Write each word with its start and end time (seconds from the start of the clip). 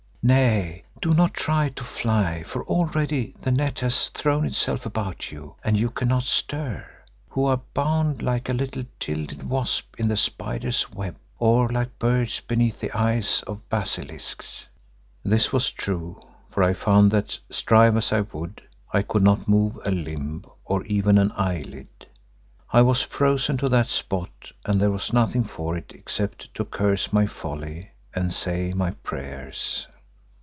Nay, 0.23 0.83
do 1.01 1.15
not 1.15 1.33
try 1.33 1.69
to 1.69 1.83
fly, 1.83 2.43
for 2.43 2.63
already 2.65 3.33
the 3.41 3.49
net 3.49 3.79
has 3.79 4.09
thrown 4.09 4.45
itself 4.45 4.85
about 4.85 5.31
you 5.31 5.55
and 5.63 5.75
you 5.75 5.89
cannot 5.89 6.21
stir, 6.21 6.85
who 7.29 7.45
are 7.45 7.59
bound 7.73 8.21
like 8.21 8.47
a 8.47 8.53
little 8.53 8.83
gilded 8.99 9.41
wasp 9.49 9.95
in 9.99 10.09
the 10.09 10.15
spider's 10.15 10.91
web, 10.93 11.17
or 11.39 11.69
like 11.69 11.97
birds 11.97 12.39
beneath 12.39 12.79
the 12.79 12.95
eyes 12.95 13.43
of 13.47 13.67
basilisks." 13.67 14.67
This 15.25 15.51
was 15.51 15.71
true, 15.71 16.21
for 16.51 16.61
I 16.61 16.73
found 16.75 17.09
that, 17.09 17.39
strive 17.49 17.97
as 17.97 18.13
I 18.13 18.21
would, 18.21 18.61
I 18.93 19.01
could 19.01 19.23
not 19.23 19.47
move 19.47 19.79
a 19.85 19.89
limb 19.89 20.45
or 20.65 20.85
even 20.85 21.17
an 21.17 21.31
eyelid. 21.35 21.87
I 22.69 22.83
was 22.83 23.01
frozen 23.01 23.57
to 23.57 23.69
that 23.69 23.87
spot 23.87 24.51
and 24.65 24.79
there 24.79 24.91
was 24.91 25.11
nothing 25.13 25.45
for 25.45 25.75
it 25.75 25.93
except 25.95 26.53
to 26.53 26.63
curse 26.63 27.11
my 27.11 27.25
folly 27.25 27.89
and 28.13 28.31
say 28.31 28.71
my 28.73 28.91
prayers. 28.91 29.87